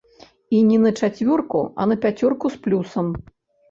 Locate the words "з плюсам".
2.59-3.17